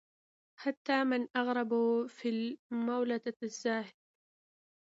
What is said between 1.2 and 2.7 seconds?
أرغب في